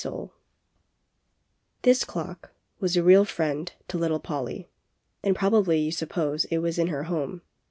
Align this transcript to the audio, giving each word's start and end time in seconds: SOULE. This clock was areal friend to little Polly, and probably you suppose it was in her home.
SOULE. 0.03 0.33
This 1.83 2.03
clock 2.03 2.51
was 2.79 2.95
areal 2.95 3.27
friend 3.27 3.71
to 3.87 3.99
little 3.99 4.19
Polly, 4.19 4.67
and 5.23 5.35
probably 5.35 5.77
you 5.77 5.91
suppose 5.91 6.45
it 6.45 6.57
was 6.57 6.79
in 6.79 6.87
her 6.87 7.03
home. 7.03 7.43